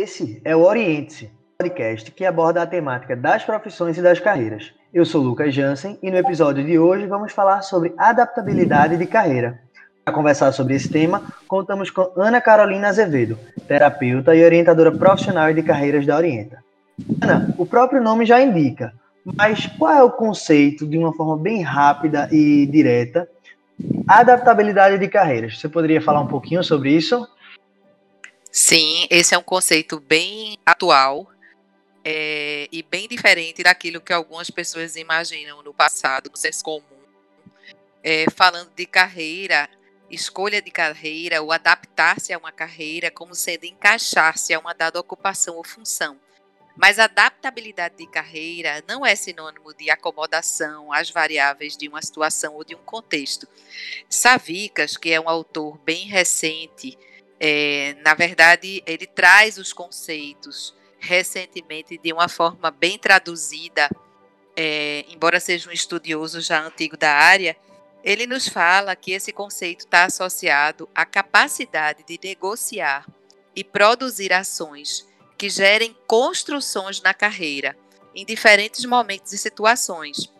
[0.00, 4.72] Esse é o Oriente-se, podcast que aborda a temática das profissões e das carreiras.
[4.94, 9.60] Eu sou Lucas Jansen e no episódio de hoje vamos falar sobre adaptabilidade de carreira.
[10.02, 15.62] Para conversar sobre esse tema, contamos com Ana Carolina Azevedo, terapeuta e orientadora profissional de
[15.62, 16.64] carreiras da Orienta.
[17.20, 21.60] Ana, o próprio nome já indica, mas qual é o conceito, de uma forma bem
[21.60, 23.28] rápida e direta,
[24.08, 25.60] adaptabilidade de carreiras?
[25.60, 27.28] Você poderia falar um pouquinho sobre isso?
[28.52, 31.30] Sim, esse é um conceito bem atual
[32.04, 36.82] é, e bem diferente daquilo que algumas pessoas imaginam no passado, no senso comum.
[38.02, 39.68] É, falando de carreira,
[40.10, 45.56] escolha de carreira, ou adaptar-se a uma carreira como sendo encaixar-se a uma dada ocupação
[45.56, 46.18] ou função.
[46.76, 52.64] Mas adaptabilidade de carreira não é sinônimo de acomodação às variáveis de uma situação ou
[52.64, 53.46] de um contexto.
[54.08, 56.98] Savicas, que é um autor bem recente,
[57.40, 63.88] é, na verdade, ele traz os conceitos recentemente de uma forma bem traduzida,
[64.54, 67.56] é, embora seja um estudioso já antigo da área,
[68.04, 73.06] ele nos fala que esse conceito está associado à capacidade de negociar
[73.56, 77.74] e produzir ações que gerem construções na carreira
[78.14, 80.30] em diferentes momentos e situações.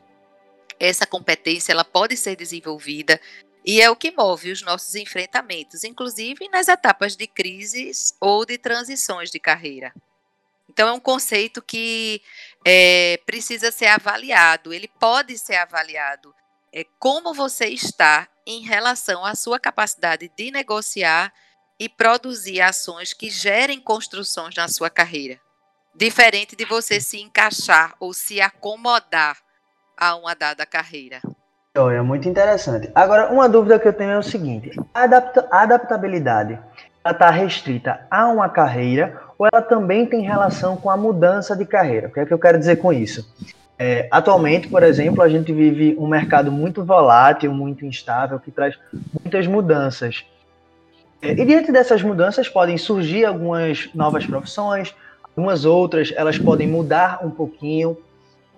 [0.78, 3.18] Essa competência ela pode ser desenvolvida
[3.64, 8.56] e é o que move os nossos enfrentamentos, inclusive nas etapas de crises ou de
[8.56, 9.92] transições de carreira.
[10.68, 12.22] Então, é um conceito que
[12.64, 16.34] é, precisa ser avaliado, ele pode ser avaliado.
[16.72, 21.32] É, como você está em relação à sua capacidade de negociar
[21.78, 25.40] e produzir ações que gerem construções na sua carreira.
[25.94, 29.36] Diferente de você se encaixar ou se acomodar
[29.96, 31.20] a uma dada carreira.
[31.88, 32.90] É muito interessante.
[32.94, 36.58] Agora, uma dúvida que eu tenho é o seguinte: a adapta adaptabilidade
[37.08, 42.08] está restrita a uma carreira ou ela também tem relação com a mudança de carreira?
[42.08, 43.26] O que é que eu quero dizer com isso?
[43.78, 48.78] É, atualmente, por exemplo, a gente vive um mercado muito volátil, muito instável, que traz
[49.18, 50.26] muitas mudanças.
[51.22, 57.24] É, e diante dessas mudanças podem surgir algumas novas profissões, algumas outras elas podem mudar
[57.24, 57.96] um pouquinho.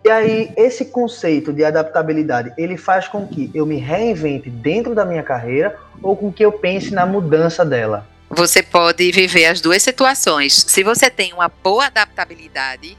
[0.05, 5.05] E aí, esse conceito de adaptabilidade, ele faz com que eu me reinvente dentro da
[5.05, 8.07] minha carreira ou com que eu pense na mudança dela?
[8.29, 10.65] Você pode viver as duas situações.
[10.67, 12.99] Se você tem uma boa adaptabilidade,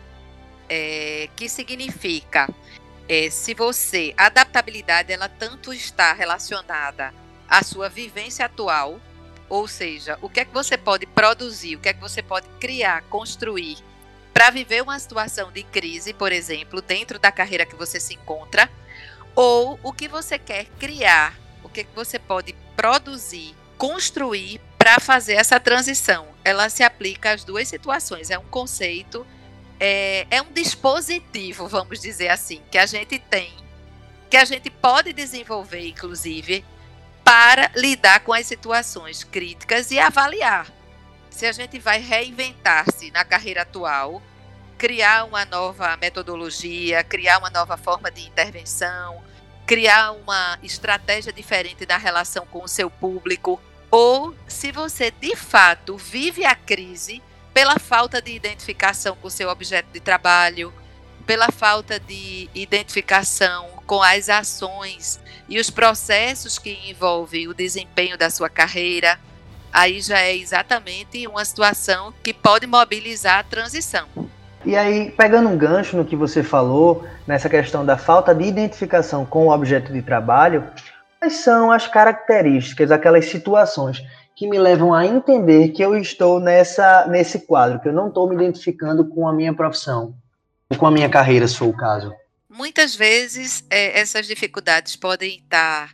[0.70, 2.48] é, que significa,
[3.10, 7.14] é, se você, adaptabilidade, ela tanto está relacionada
[7.50, 8.98] à sua vivência atual,
[9.50, 12.48] ou seja, o que é que você pode produzir, o que é que você pode
[12.60, 13.78] criar, construir
[14.34, 18.70] para viver uma situação de crise, por exemplo, dentro da carreira que você se encontra,
[19.36, 25.60] ou o que você quer criar, o que, você pode produzir, construir para fazer essa
[25.60, 26.28] transição.
[26.44, 28.30] Ela se aplica às duas situações.
[28.30, 29.26] É um conceito,
[29.80, 33.54] é, é um dispositivo, vamos dizer assim, que a gente tem,
[34.30, 36.66] que a gente pode desenvolver, inclusive,
[37.24, 40.68] para lidar com as situações críticas e avaliar
[41.34, 44.22] se a gente vai reinventar-se na carreira atual,
[44.78, 49.24] criar uma nova metodologia, criar uma nova forma de intervenção,
[49.66, 55.98] criar uma estratégia diferente na relação com o seu público, ou se você de fato
[55.98, 57.22] vive a crise
[57.52, 60.72] pela falta de identificação com o seu objeto de trabalho,
[61.26, 65.20] pela falta de identificação com as ações
[65.50, 69.20] e os processos que envolvem o desempenho da sua carreira
[69.74, 74.08] aí já é exatamente uma situação que pode mobilizar a transição.
[74.66, 79.26] E aí, pegando um gancho no que você falou, nessa questão da falta de identificação
[79.26, 80.64] com o objeto de trabalho,
[81.20, 84.02] quais são as características, aquelas situações
[84.36, 88.28] que me levam a entender que eu estou nessa, nesse quadro, que eu não estou
[88.28, 90.16] me identificando com a minha profissão,
[90.70, 92.14] ou com a minha carreira, se for o caso?
[92.50, 95.92] Muitas vezes, é, essas dificuldades podem estar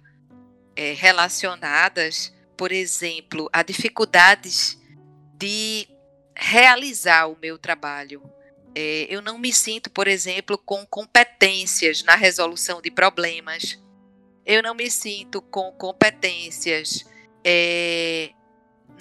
[0.76, 4.78] é, relacionadas por exemplo, a dificuldades
[5.34, 5.88] de
[6.36, 8.22] realizar o meu trabalho.
[8.76, 13.82] É, eu não me sinto, por exemplo, com competências na resolução de problemas.
[14.46, 17.06] Eu não me sinto com competências
[17.46, 18.32] é,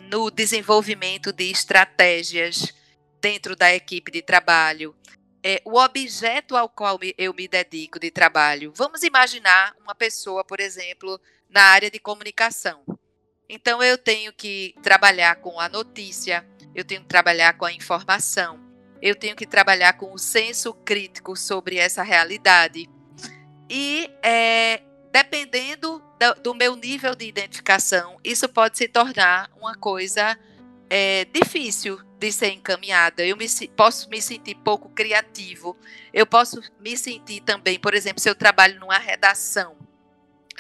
[0.08, 2.72] no desenvolvimento de estratégias
[3.20, 4.94] dentro da equipe de trabalho.
[5.43, 8.72] É, o objeto ao qual eu me dedico de trabalho.
[8.76, 11.20] Vamos imaginar uma pessoa, por exemplo,
[11.50, 12.84] na área de comunicação.
[13.48, 18.60] Então eu tenho que trabalhar com a notícia, eu tenho que trabalhar com a informação,
[19.00, 22.88] eu tenho que trabalhar com o senso crítico sobre essa realidade.
[23.70, 30.38] E é, dependendo do, do, meu nível de identificação, isso pode se tornar uma coisa
[30.90, 33.24] é, difícil de ser encaminhada.
[33.24, 35.74] Eu me, posso me sentir pouco criativo.
[36.12, 39.88] Eu posso me sentir também, por exemplo, se eu trabalho numa redação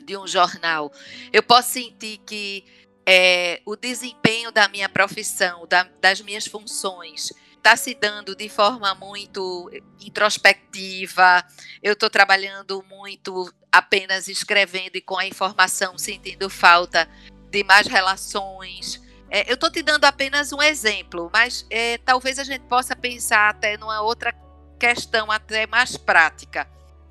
[0.08, 0.90] de um jornal,
[1.30, 2.64] eu posso sentir que
[3.06, 8.94] é, o desempenho da minha profissão, da, das minhas funções, está se dando de forma
[8.94, 9.70] muito
[10.00, 11.44] introspectiva.
[11.82, 17.06] Eu estou trabalhando muito apenas escrevendo e com a informação sentindo falta
[17.50, 19.02] de mais relações.
[19.30, 23.50] É, eu estou te dando apenas um exemplo, mas é, talvez a gente possa pensar
[23.50, 24.34] até numa outra
[24.78, 26.66] questão até mais prática.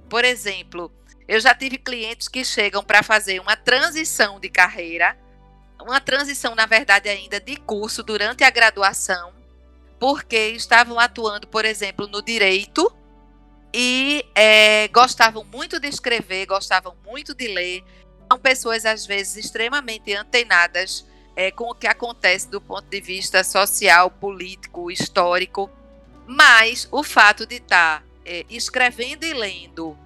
[0.10, 0.92] Por exemplo,
[1.28, 5.18] eu já tive clientes que chegam para fazer uma transição de carreira,
[5.82, 9.34] uma transição, na verdade, ainda de curso durante a graduação,
[10.00, 12.92] porque estavam atuando, por exemplo, no direito
[13.74, 17.84] e é, gostavam muito de escrever, gostavam muito de ler.
[18.32, 23.44] São pessoas, às vezes, extremamente antenadas é, com o que acontece do ponto de vista
[23.44, 25.70] social, político, histórico.
[26.26, 29.98] Mas o fato de estar é, escrevendo e lendo,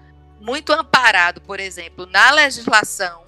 [0.41, 3.23] muito amparado, por exemplo, na legislação,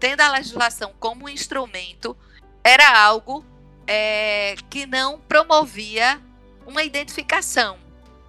[0.00, 2.16] tendo a legislação como instrumento,
[2.64, 3.44] era algo
[3.86, 6.20] é, que não promovia
[6.66, 7.78] uma identificação,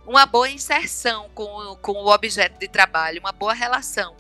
[0.05, 4.15] uma boa inserção com, com o objeto de trabalho, uma boa relação.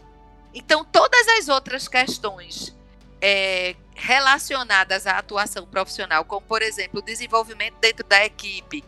[0.53, 2.75] Então, todas as outras questões
[3.21, 8.83] é, relacionadas à atuação profissional, como, por exemplo, o desenvolvimento dentro da equipe,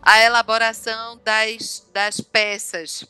[0.00, 3.04] a elaboração das, das peças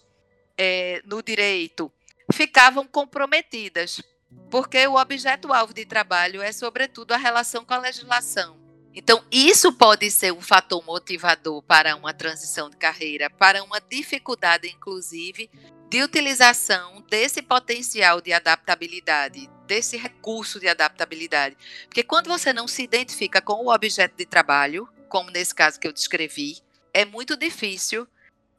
[0.63, 1.91] é, no direito,
[2.31, 4.03] ficavam comprometidas,
[4.51, 8.61] porque o objeto-alvo de trabalho é, sobretudo, a relação com a legislação.
[8.95, 14.69] Então, isso pode ser um fator motivador para uma transição de carreira, para uma dificuldade,
[14.69, 15.49] inclusive,
[15.89, 21.57] de utilização desse potencial de adaptabilidade, desse recurso de adaptabilidade.
[21.87, 25.89] Porque quando você não se identifica com o objeto de trabalho, como nesse caso que
[25.89, 26.59] eu descrevi,
[26.93, 28.07] é muito difícil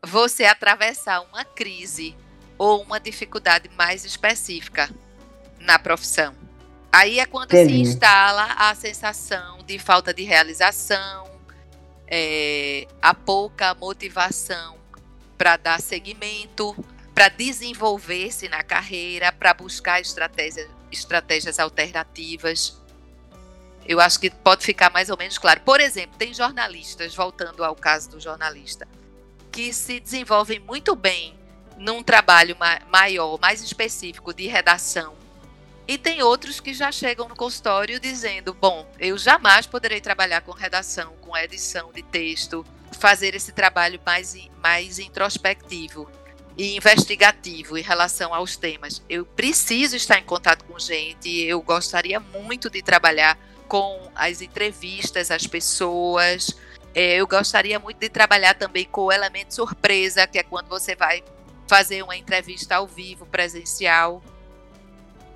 [0.05, 2.15] você atravessar uma crise
[2.57, 4.89] ou uma dificuldade mais específica
[5.59, 6.35] na profissão.
[6.91, 7.73] Aí é quando Entendi.
[7.73, 11.29] se instala a sensação de falta de realização,
[12.07, 14.77] é, a pouca motivação
[15.37, 16.75] para dar seguimento,
[17.13, 22.77] para desenvolver-se na carreira, para buscar estratégias, estratégias alternativas.
[23.85, 25.61] Eu acho que pode ficar mais ou menos claro.
[25.61, 28.87] Por exemplo, tem jornalistas, voltando ao caso do jornalista,
[29.51, 31.35] que se desenvolvem muito bem
[31.77, 32.55] num trabalho
[32.89, 35.15] maior, mais específico de redação,
[35.87, 40.51] e tem outros que já chegam no consultório dizendo: bom, eu jamais poderei trabalhar com
[40.51, 46.09] redação, com edição de texto, fazer esse trabalho mais, mais introspectivo
[46.57, 49.01] e investigativo em relação aos temas.
[49.09, 53.37] Eu preciso estar em contato com gente, eu gostaria muito de trabalhar
[53.67, 56.55] com as entrevistas, as pessoas.
[56.93, 60.95] É, eu gostaria muito de trabalhar também com o elemento surpresa, que é quando você
[60.95, 61.23] vai
[61.67, 64.21] fazer uma entrevista ao vivo, presencial.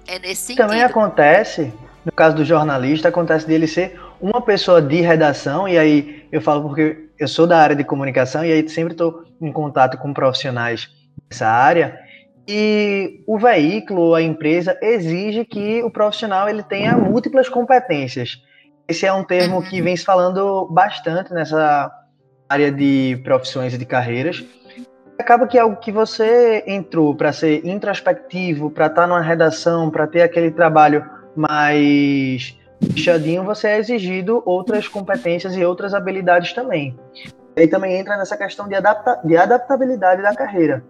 [0.05, 0.67] É nesse sentido.
[0.67, 1.73] Também acontece,
[2.03, 6.67] no caso do jornalista, acontece dele ser uma pessoa de redação, e aí eu falo
[6.67, 10.89] porque eu sou da área de comunicação, e aí sempre estou em contato com profissionais
[11.29, 11.99] dessa área,
[12.47, 18.41] e o veículo, a empresa, exige que o profissional ele tenha múltiplas competências.
[18.87, 21.91] Esse é um termo que vem se falando bastante nessa
[22.47, 24.45] área de profissões e de carreiras,
[25.19, 29.89] acaba que é algo que você entrou para ser introspectivo, para estar tá numa redação,
[29.89, 31.03] para ter aquele trabalho
[31.35, 32.55] mais
[32.93, 36.95] fechadinho, você é exigido outras competências e outras habilidades também.
[37.57, 40.83] Aí também entra nessa questão de, adapta de adaptabilidade da carreira.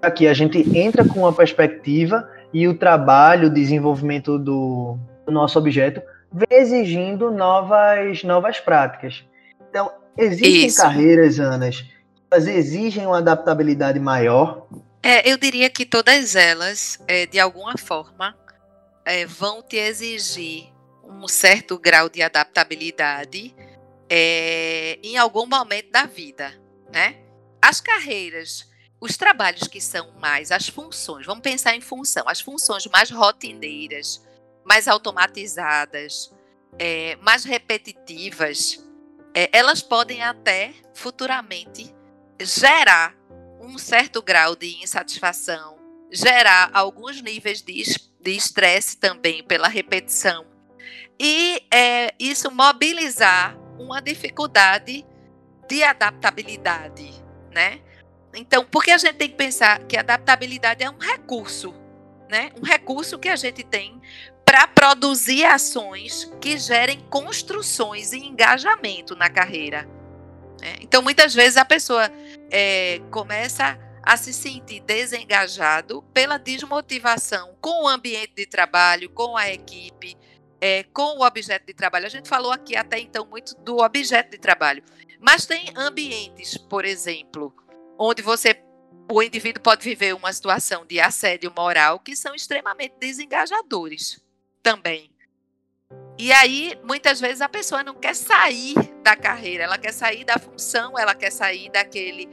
[0.00, 4.96] Aqui a gente entra com uma perspectiva e o trabalho, o desenvolvimento do,
[5.26, 6.00] do nosso objeto
[6.48, 9.24] exigindo novas, novas práticas.
[9.68, 10.80] Então, existem Isso.
[10.80, 11.84] carreiras, Anas,
[12.30, 14.66] elas exigem uma adaptabilidade maior?
[15.02, 18.36] É, eu diria que todas elas, é, de alguma forma,
[19.04, 20.68] é, vão te exigir
[21.02, 23.54] um certo grau de adaptabilidade
[24.08, 26.52] é, em algum momento da vida,
[26.92, 27.16] né?
[27.60, 28.68] As carreiras,
[29.00, 34.22] os trabalhos que são mais as funções, vamos pensar em função, as funções mais rotineiras,
[34.70, 36.32] mais automatizadas,
[36.78, 38.80] é, mais repetitivas,
[39.34, 41.92] é, elas podem até futuramente
[42.40, 43.16] gerar
[43.60, 45.76] um certo grau de insatisfação,
[46.08, 47.82] gerar alguns níveis de
[48.24, 50.46] estresse também pela repetição
[51.18, 55.04] e é, isso mobilizar uma dificuldade
[55.68, 57.10] de adaptabilidade,
[57.50, 57.80] né?
[58.32, 61.74] Então, porque a gente tem que pensar que adaptabilidade é um recurso,
[62.30, 62.52] né?
[62.56, 64.00] Um recurso que a gente tem
[64.50, 69.88] para produzir ações que gerem construções e engajamento na carreira.
[70.60, 72.10] É, então, muitas vezes a pessoa
[72.50, 79.48] é, começa a se sentir desengajado pela desmotivação com o ambiente de trabalho, com a
[79.48, 80.16] equipe,
[80.60, 82.06] é, com o objeto de trabalho.
[82.06, 84.82] A gente falou aqui até então muito do objeto de trabalho,
[85.20, 87.54] mas tem ambientes, por exemplo,
[87.96, 88.60] onde você
[89.08, 94.20] o indivíduo pode viver uma situação de assédio moral que são extremamente desengajadores
[94.70, 95.10] também.
[96.16, 100.38] E aí, muitas vezes, a pessoa não quer sair da carreira, ela quer sair da
[100.38, 102.28] função, ela quer sair daquele,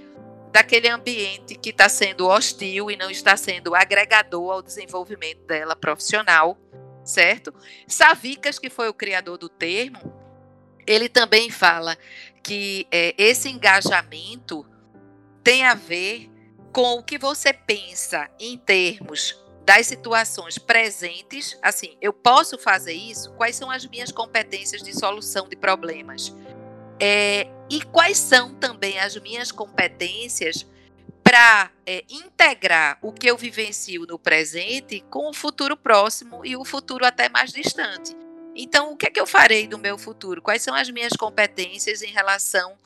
[0.51, 6.57] daquele ambiente que está sendo hostil e não está sendo agregador ao desenvolvimento dela profissional,
[7.03, 7.51] certo?
[7.87, 10.13] Savicas, que foi o criador do termo,
[10.85, 11.97] ele também fala
[12.43, 14.65] que é, esse engajamento
[15.43, 16.29] tem a ver
[16.71, 23.33] com o que você pensa em termos das situações presentes, assim, eu posso fazer isso?
[23.33, 26.33] Quais são as minhas competências de solução de problemas?
[27.01, 30.65] É, e quais são também as minhas competências
[31.21, 36.63] para é, integrar o que eu vivencio no presente com o futuro próximo e o
[36.63, 38.15] futuro até mais distante.
[38.55, 40.41] Então, o que é que eu farei do meu futuro?
[40.41, 42.77] Quais são as minhas competências em relação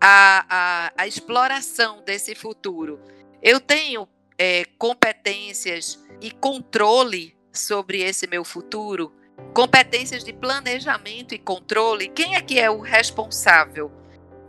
[0.00, 3.00] à, à, à exploração desse futuro?
[3.42, 4.08] Eu tenho
[4.40, 9.12] é, competências e controle sobre esse meu futuro,
[9.52, 13.92] competências de planejamento e controle, quem é que é o responsável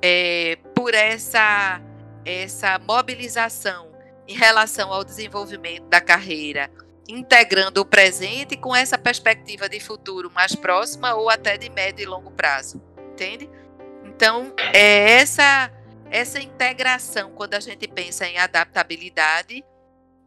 [0.02, 1.82] é, por essa,
[2.24, 3.92] essa mobilização
[4.26, 6.72] em relação ao desenvolvimento da carreira,
[7.10, 12.06] integrando o presente com essa perspectiva de futuro mais próxima ou até de médio e
[12.06, 12.82] longo prazo,
[13.12, 13.50] entende?
[14.06, 15.70] Então, é essa
[16.10, 19.64] essa integração quando a gente pensa em adaptabilidade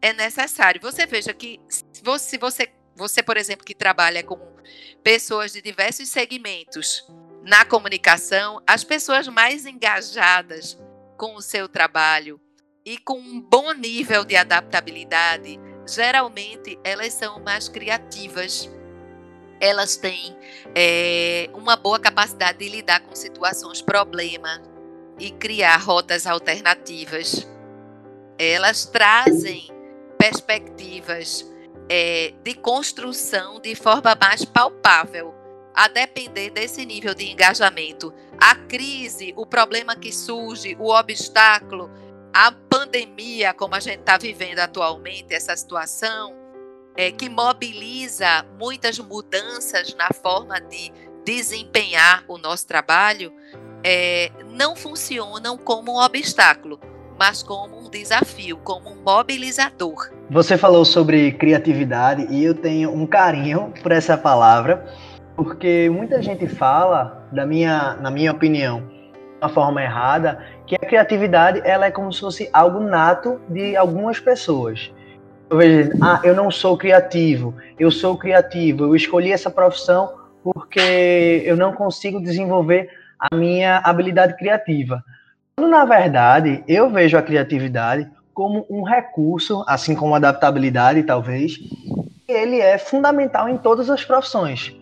[0.05, 0.83] é necessário.
[0.83, 4.39] Você veja que se você, você, você, por exemplo, que trabalha com
[5.03, 7.11] pessoas de diversos segmentos
[7.43, 10.79] na comunicação, as pessoas mais engajadas
[11.17, 12.39] com o seu trabalho
[12.85, 15.59] e com um bom nível de adaptabilidade,
[15.89, 18.69] geralmente elas são mais criativas.
[19.59, 20.37] Elas têm
[20.75, 24.61] é, uma boa capacidade de lidar com situações problema
[25.19, 27.49] e criar rotas alternativas.
[28.39, 29.74] Elas trazem
[30.25, 31.47] perspectivas
[31.87, 35.35] é, de construção de forma mais palpável,
[35.75, 38.11] a depender desse nível de engajamento.
[38.41, 41.91] A crise, o problema que surge, o obstáculo,
[42.33, 46.35] a pandemia, como a gente está vivendo atualmente, essa situação,
[46.97, 50.91] é, que mobiliza muitas mudanças na forma de
[51.23, 53.31] desempenhar o nosso trabalho,
[53.83, 56.81] é, não funcionam como um obstáculo,
[57.19, 60.11] mas como um desafio, como um mobilizador.
[60.31, 64.85] Você falou sobre criatividade e eu tenho um carinho por essa palavra,
[65.37, 70.79] porque muita gente fala, da minha, na minha opinião, de uma forma errada, que a
[70.79, 74.93] criatividade ela é como se fosse algo nato de algumas pessoas.
[75.51, 81.43] Eu vejo, ah, eu não sou criativo, eu sou criativo, eu escolhi essa profissão porque
[81.45, 85.03] eu não consigo desenvolver a minha habilidade criativa.
[85.57, 91.59] Quando, na verdade, eu vejo a criatividade como um recurso, assim como a adaptabilidade, talvez,
[92.27, 94.75] ele é fundamental em todas as profissões.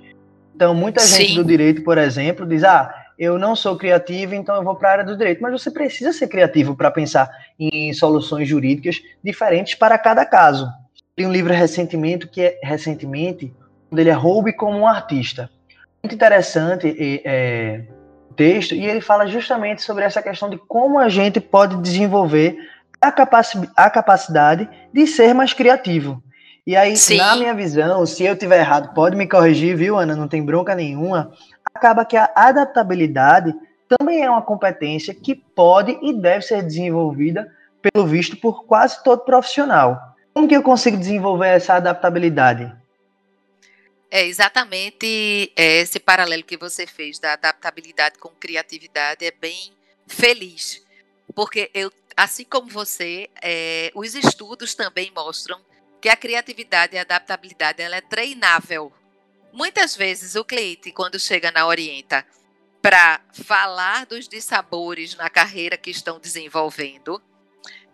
[0.54, 1.22] Então, muita Sim.
[1.22, 4.88] gente do direito, por exemplo, diz: ah, eu não sou criativo, então eu vou para
[4.88, 5.42] a área do direito.
[5.42, 10.68] Mas você precisa ser criativo para pensar em soluções jurídicas diferentes para cada caso.
[11.14, 13.52] Tem um livro recentemente que é recentemente,
[13.90, 15.50] onde ele é roube como um artista.
[16.02, 17.84] Muito interessante é,
[18.32, 22.56] texto e ele fala justamente sobre essa questão de como a gente pode desenvolver
[23.00, 26.22] a, capaci a capacidade de ser mais criativo.
[26.66, 27.16] E aí, Sim.
[27.16, 30.14] na minha visão, se eu tiver errado, pode me corrigir, viu, Ana?
[30.14, 31.32] Não tem bronca nenhuma.
[31.74, 33.52] Acaba que a adaptabilidade
[33.98, 37.50] também é uma competência que pode e deve ser desenvolvida,
[37.82, 40.00] pelo visto, por quase todo profissional.
[40.32, 42.72] Como que eu consigo desenvolver essa adaptabilidade?
[44.14, 49.72] É exatamente esse paralelo que você fez da adaptabilidade com criatividade é bem
[50.06, 50.84] feliz,
[51.34, 55.58] porque eu, assim como você, é, os estudos também mostram
[55.98, 58.92] que a criatividade e a adaptabilidade ela é treinável.
[59.50, 62.22] Muitas vezes o cliente, quando chega na Orienta
[62.82, 67.18] para falar dos dissabores na carreira que estão desenvolvendo,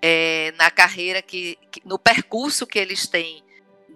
[0.02, 3.44] é, na carreira que, que, no percurso que eles têm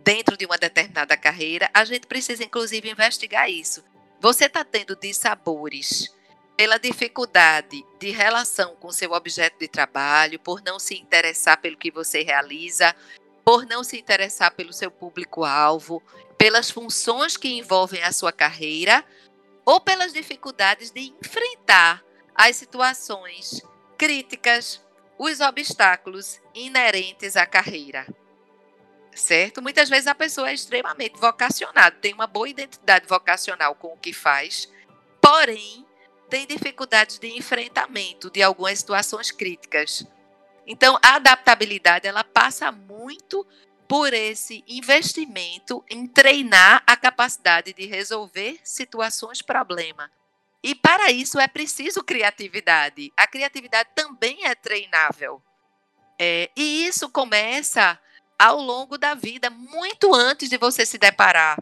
[0.05, 3.83] dentro de uma determinada carreira, a gente precisa, inclusive, investigar isso.
[4.21, 6.15] Você está tendo dissabores
[6.57, 11.91] pela dificuldade de relação com seu objeto de trabalho, por não se interessar pelo que
[11.91, 12.95] você realiza,
[13.45, 16.03] por não se interessar pelo seu público-alvo,
[16.39, 19.05] pelas funções que envolvem a sua carreira
[19.65, 22.03] ou pelas dificuldades de enfrentar
[22.35, 23.63] as situações
[23.97, 24.81] críticas,
[25.19, 28.07] os obstáculos inerentes à carreira.
[29.15, 29.61] Certo?
[29.61, 34.13] Muitas vezes a pessoa é extremamente vocacionada, tem uma boa identidade vocacional com o que
[34.13, 34.69] faz,
[35.21, 35.87] porém
[36.31, 40.07] tem dificuldades de enfrentamento de algumas situações críticas.
[40.67, 43.47] Então, a adaptabilidade ela passa muito
[43.87, 50.11] por esse investimento em treinar a capacidade de resolver situações problema.
[50.63, 53.13] E para isso é preciso criatividade.
[53.17, 55.43] A criatividade também é treinável.
[56.19, 57.99] É, e isso começa
[58.43, 61.57] ao longo da vida, muito antes de você se deparar,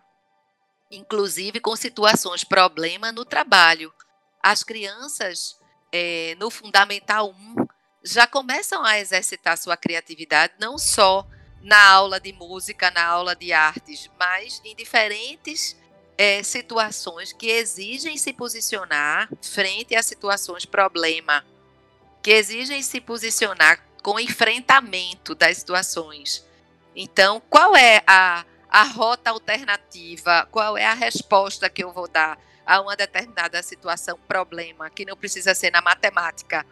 [0.90, 3.92] inclusive com situações problema no trabalho.
[4.42, 5.58] As crianças
[5.92, 7.66] é, no Fundamental 1
[8.02, 11.26] já começam a exercitar sua criatividade, não só
[11.60, 15.76] na aula de música, na aula de artes, mas em diferentes
[16.16, 21.44] é, situações que exigem se posicionar frente a situações problema,
[22.22, 26.48] que exigem se posicionar com enfrentamento das situações.
[26.94, 30.46] Então, qual é a, a rota alternativa?
[30.50, 35.16] Qual é a resposta que eu vou dar a uma determinada situação, problema, que não
[35.16, 36.64] precisa ser na matemática?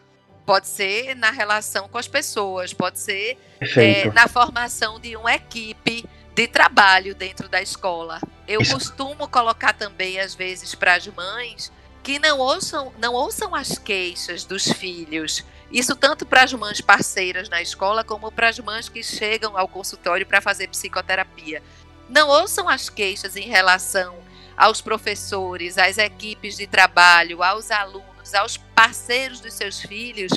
[0.45, 6.05] Pode ser na relação com as pessoas, pode ser é, na formação de uma equipe
[6.35, 8.21] de trabalho dentro da escola.
[8.47, 8.73] Eu Isso.
[8.73, 11.71] costumo colocar também, às vezes, para as mães
[12.03, 15.45] que não ouçam, não ouçam as queixas dos filhos.
[15.71, 19.69] Isso tanto para as mães parceiras na escola, como para as mães que chegam ao
[19.69, 21.63] consultório para fazer psicoterapia.
[22.09, 24.17] Não ouçam as queixas em relação
[24.57, 30.33] aos professores, às equipes de trabalho, aos alunos aos parceiros dos seus filhos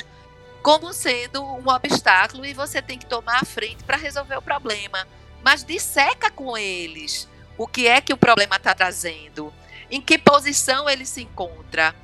[0.62, 5.06] como sendo um obstáculo e você tem que tomar a frente para resolver o problema.
[5.42, 9.52] Mas disseca com eles o que é que o problema está trazendo,
[9.90, 11.94] em que posição ele se encontra,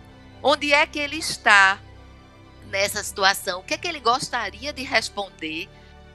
[0.43, 1.79] onde é que ele está
[2.69, 5.69] nessa situação, o que é que ele gostaria de responder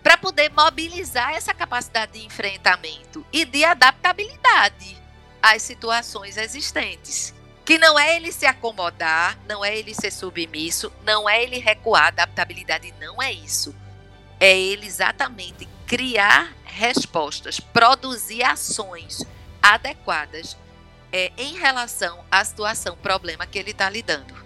[0.03, 5.01] para poder mobilizar essa capacidade de enfrentamento e de adaptabilidade
[5.41, 7.33] às situações existentes.
[7.63, 12.07] Que não é ele se acomodar, não é ele ser submisso, não é ele recuar,
[12.07, 13.73] adaptabilidade não é isso.
[14.37, 19.23] É ele exatamente criar respostas, produzir ações
[19.61, 20.57] adequadas
[21.13, 24.42] é, em relação à situação, problema que ele está lidando.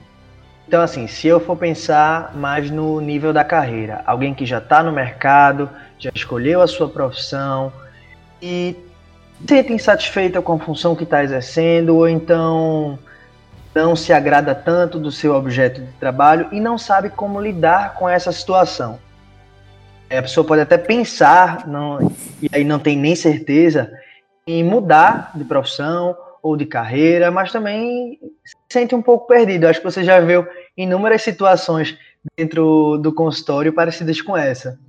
[0.68, 4.84] Então, assim, se eu for pensar mais no nível da carreira, alguém que já está
[4.84, 7.72] no mercado, já escolheu a sua profissão
[8.42, 8.76] e
[9.40, 13.00] se sente insatisfeita com a função que está exercendo, ou então
[13.74, 18.10] não se agrada tanto do seu objeto de trabalho e não sabe como lidar com
[18.10, 19.00] essa situação.
[20.10, 23.90] A pessoa pode até pensar, não, e aí não tem nem certeza,
[24.46, 29.66] em mudar de profissão ou de carreira, mas também se sente um pouco perdido.
[29.66, 31.98] Acho que você já viu inúmeras situações
[32.38, 34.80] dentro do consultório parecidas com essa.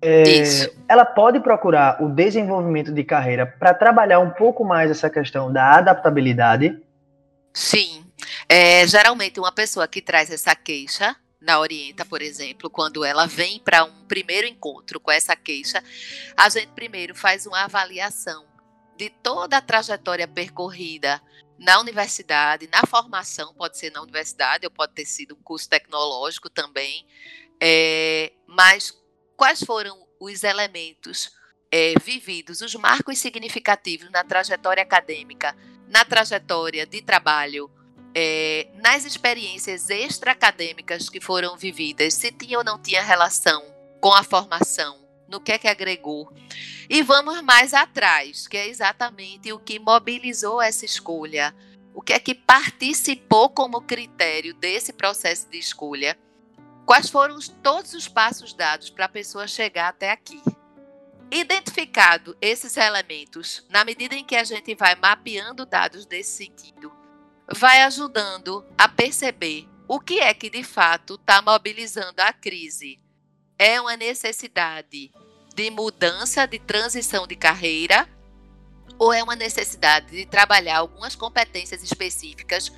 [0.00, 0.42] É,
[0.88, 5.72] ela pode procurar o desenvolvimento de carreira para trabalhar um pouco mais essa questão da
[5.72, 6.80] adaptabilidade
[7.58, 8.04] Sim.
[8.48, 13.58] É, geralmente, uma pessoa que traz essa queixa na Orienta, por exemplo, quando ela vem
[13.58, 15.82] para um primeiro encontro com essa queixa,
[16.36, 18.44] a gente primeiro faz uma avaliação
[18.98, 21.22] de toda a trajetória percorrida
[21.56, 26.50] na universidade, na formação, pode ser na universidade, ou pode ter sido um curso tecnológico
[26.50, 27.06] também,
[27.60, 28.92] é, mas
[29.36, 31.32] quais foram os elementos
[31.70, 35.56] é, vividos, os marcos significativos na trajetória acadêmica
[35.88, 37.70] na trajetória de trabalho,
[38.14, 43.62] é, nas experiências extraacadêmicas que foram vividas, se tinha ou não tinha relação
[44.00, 46.32] com a formação, no que é que agregou.
[46.88, 51.54] E vamos mais atrás, que é exatamente o que mobilizou essa escolha,
[51.94, 56.18] o que é que participou como critério desse processo de escolha,
[56.86, 60.40] quais foram todos os passos dados para a pessoa chegar até aqui.
[61.30, 66.90] Identificado esses elementos, na medida em que a gente vai mapeando dados desse sentido,
[67.54, 72.98] vai ajudando a perceber o que é que de fato está mobilizando a crise.
[73.58, 75.10] É uma necessidade
[75.54, 78.08] de mudança, de transição de carreira,
[78.96, 82.72] ou é uma necessidade de trabalhar algumas competências específicas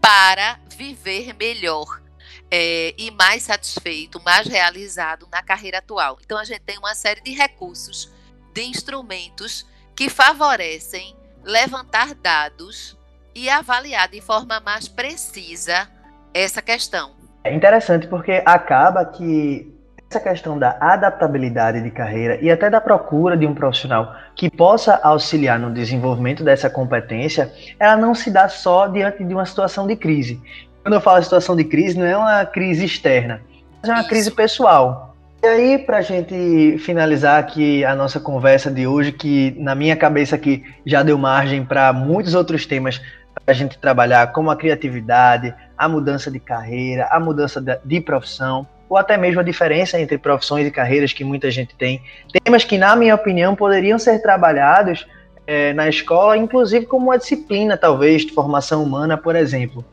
[0.00, 2.02] para viver melhor
[2.50, 6.18] é, e mais satisfeito, mais realizado na carreira atual.
[6.22, 8.12] Então, a gente tem uma série de recursos,
[8.52, 12.98] de instrumentos que favorecem levantar dados
[13.34, 15.90] e avaliar de forma mais precisa
[16.34, 17.16] essa questão.
[17.44, 19.77] É interessante porque acaba que
[20.10, 24.98] essa questão da adaptabilidade de carreira e até da procura de um profissional que possa
[25.02, 29.94] auxiliar no desenvolvimento dessa competência, ela não se dá só diante de uma situação de
[29.96, 30.40] crise.
[30.82, 33.42] Quando eu falo situação de crise, não é uma crise externa,
[33.82, 35.14] mas é uma crise pessoal.
[35.42, 39.94] E aí, para a gente finalizar aqui a nossa conversa de hoje, que na minha
[39.94, 42.98] cabeça aqui já deu margem para muitos outros temas
[43.34, 48.66] para a gente trabalhar, como a criatividade, a mudança de carreira, a mudança de profissão,
[48.88, 52.02] ou até mesmo a diferença entre profissões e carreiras que muita gente tem.
[52.44, 55.06] Temas que, na minha opinião, poderiam ser trabalhados
[55.46, 59.84] é, na escola, inclusive como uma disciplina, talvez, de formação humana, por exemplo.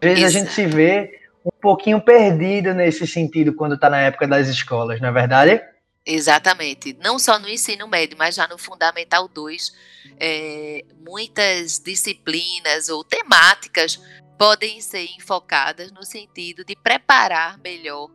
[0.00, 0.36] Às vezes Isso.
[0.36, 5.00] a gente se vê um pouquinho perdido nesse sentido quando está na época das escolas,
[5.00, 5.62] não é verdade?
[6.04, 6.96] Exatamente.
[7.02, 9.72] Não só no ensino médio, mas já no Fundamental 2,
[10.20, 14.00] é, muitas disciplinas ou temáticas
[14.38, 18.10] podem ser enfocadas no sentido de preparar melhor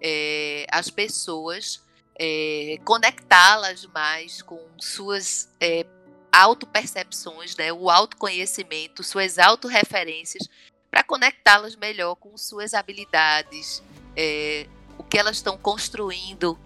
[0.00, 1.82] é, as pessoas,
[2.18, 5.86] é, conectá-las mais com suas é,
[6.32, 10.48] autopercepções, né, o autoconhecimento, suas autorreferências,
[10.90, 13.82] para conectá-las melhor com suas habilidades,
[14.16, 14.66] é,
[14.98, 16.58] o que elas estão construindo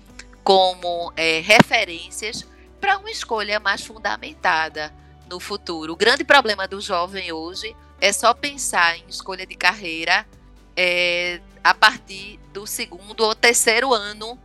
[0.45, 2.47] como é, referências
[2.81, 4.93] para uma escolha mais fundamentada
[5.29, 5.93] no futuro.
[5.93, 7.75] O grande problema do jovem hoje é
[8.13, 10.27] só pensar em escolha de carreira
[10.77, 14.39] é, a partir do segundo ou terceiro ano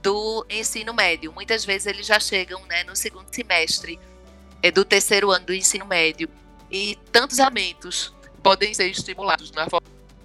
[0.00, 1.32] do ensino médio.
[1.32, 3.98] Muitas vezes eles já chegam né, no segundo semestre
[4.62, 6.28] é, do terceiro ano do ensino médio.
[6.70, 9.66] E tantos aumentos podem ser estimulados na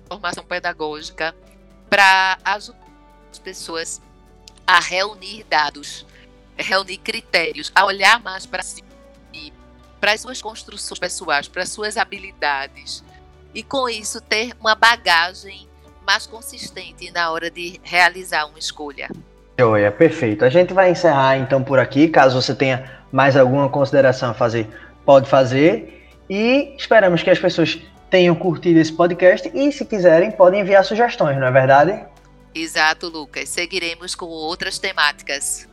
[0.08, 1.36] formação pedagógica
[1.90, 2.86] para ajudar
[3.32, 4.02] as pessoas
[4.66, 6.06] a reunir dados,
[6.56, 8.84] reunir critérios, a olhar mais para si,
[10.06, 13.04] para as suas construções pessoais, para as suas habilidades,
[13.56, 15.68] e com isso ter uma bagagem
[16.06, 19.10] mais consistente na hora de realizar uma escolha.
[19.58, 20.46] Joia, perfeito.
[20.46, 22.08] A gente vai encerrar então por aqui.
[22.08, 24.70] Caso você tenha mais alguma consideração a fazer,
[25.04, 26.08] pode fazer.
[26.30, 31.36] E esperamos que as pessoas tenham curtido esse podcast e, se quiserem, podem enviar sugestões,
[31.40, 32.06] não é verdade?
[32.54, 33.50] Exato, Lucas.
[33.50, 35.68] Seguiremos com outras temáticas.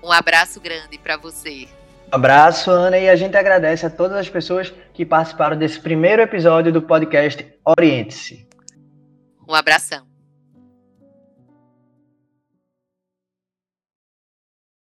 [0.00, 1.66] Um abraço grande para você.
[2.12, 6.72] Abraço, Ana, e a gente agradece a todas as pessoas que participaram desse primeiro episódio
[6.72, 8.48] do podcast Oriente-se.
[9.48, 10.09] Um abração.